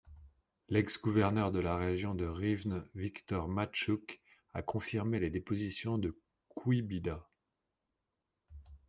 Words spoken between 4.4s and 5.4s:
a confirmé les